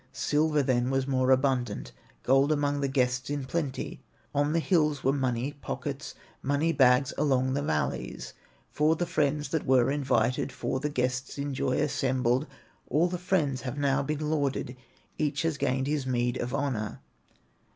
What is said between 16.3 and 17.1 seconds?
of honor."